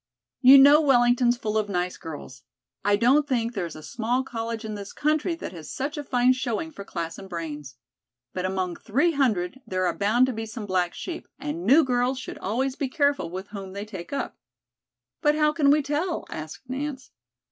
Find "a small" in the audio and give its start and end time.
3.75-4.23